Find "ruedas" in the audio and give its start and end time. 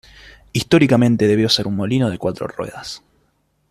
2.47-3.03